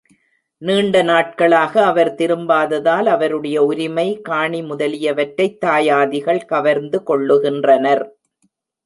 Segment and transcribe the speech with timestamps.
[0.61, 8.03] நீண்ட நாட்களாக அவர் திரும்பாததால் அவருடைய உரிமை, காணி முதலியவற்றைத் தாயாதிகள் கவர்ந்து கொள்ளுகின்றனர்.